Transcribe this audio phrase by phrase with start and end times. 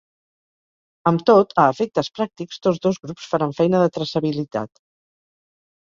[1.11, 4.85] Amb tot, a efectes pràctics tots dos grups faran feina de traçabilitat.